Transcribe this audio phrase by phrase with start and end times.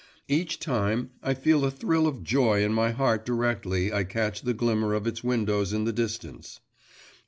[0.27, 4.55] Each time I feel a thrill of joy in my heart directly I catch the
[4.55, 6.59] glimmer of its windows in the distance.